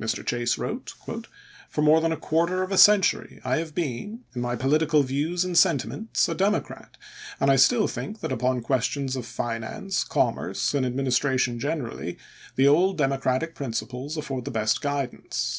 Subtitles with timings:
[0.00, 0.24] Mr.
[0.24, 0.92] Chase wrote:
[1.68, 4.20] "For more than a quarter of a century I have been, in 400 ABRAHAM LINCOLN
[4.20, 4.30] ch.
[4.30, 4.40] xvii.
[4.40, 4.56] my
[4.94, 6.96] political views and sentiments, a Democrat,
[7.40, 12.16] and I still think that upon questions of finance, com merce, and administration generally
[12.54, 15.52] the old Demo cratic principles afford the best guidance."